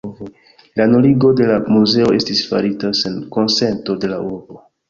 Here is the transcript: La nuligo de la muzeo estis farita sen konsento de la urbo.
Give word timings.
La 0.81 0.87
nuligo 0.93 1.29
de 1.41 1.49
la 1.51 1.59
muzeo 1.75 2.09
estis 2.21 2.43
farita 2.53 2.93
sen 3.03 3.23
konsento 3.37 4.01
de 4.07 4.15
la 4.15 4.23
urbo. 4.35 4.61